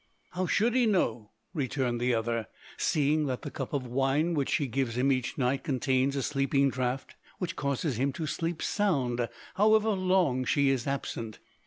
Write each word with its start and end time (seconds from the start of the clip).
'How 0.31 0.47
should 0.47 0.73
he 0.73 0.87
know?' 0.87 1.29
returned 1.53 2.01
the 2.01 2.11
other, 2.11 2.47
'seeing 2.75 3.27
that 3.27 3.43
the 3.43 3.51
cup 3.51 3.71
of 3.71 3.85
wine 3.85 4.33
which 4.33 4.49
she 4.49 4.65
gives 4.65 4.97
him 4.97 5.11
each 5.11 5.37
night 5.37 5.63
contains 5.63 6.15
a 6.15 6.23
sleeping 6.23 6.71
draught, 6.71 7.13
that 7.39 7.55
causes 7.55 7.97
him 7.99 8.11
to 8.13 8.25
sleep 8.25 8.63
sound 8.63 9.29
however 9.53 9.89
long 9.91 10.43
she 10.43 10.69
is 10.71 10.87
absent. 10.87 11.37